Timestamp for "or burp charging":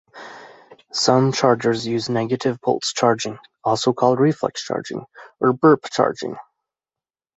5.39-6.37